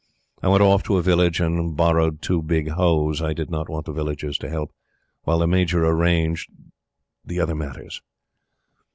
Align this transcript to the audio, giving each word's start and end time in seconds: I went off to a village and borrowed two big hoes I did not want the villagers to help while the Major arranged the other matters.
I 0.41 0.47
went 0.47 0.63
off 0.63 0.81
to 0.85 0.97
a 0.97 1.03
village 1.03 1.39
and 1.39 1.77
borrowed 1.77 2.23
two 2.23 2.41
big 2.41 2.69
hoes 2.69 3.21
I 3.21 3.33
did 3.33 3.51
not 3.51 3.69
want 3.69 3.85
the 3.85 3.91
villagers 3.91 4.35
to 4.39 4.49
help 4.49 4.71
while 5.25 5.37
the 5.37 5.45
Major 5.45 5.85
arranged 5.85 6.49
the 7.23 7.39
other 7.39 7.53
matters. 7.53 8.01